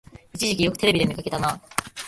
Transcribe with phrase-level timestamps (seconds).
[0.33, 1.61] 一時期よくテレビで見かけたなあ